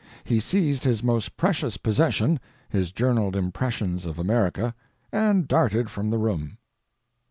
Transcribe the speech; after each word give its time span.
He 0.23 0.39
seized 0.39 0.83
his 0.83 1.03
most 1.03 1.37
precious 1.37 1.77
possession; 1.77 2.39
his 2.67 2.91
journaled 2.91 3.35
Impressions 3.35 4.07
of 4.07 4.17
America, 4.17 4.73
and 5.11 5.47
darted 5.47 5.91
from 5.91 6.09
the 6.09 6.17
room. 6.17 6.57